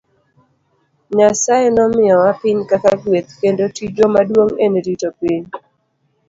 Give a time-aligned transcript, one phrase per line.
[1.15, 5.45] Nyasaye nomiyowa piny kaka gweth, kendo tijwa maduong' en rito piny.